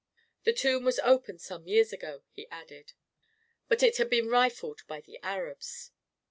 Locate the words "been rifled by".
4.09-4.99